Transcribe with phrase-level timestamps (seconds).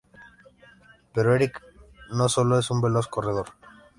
[1.13, 1.61] Pero Eric
[2.09, 3.49] no solo es un veloz corredor.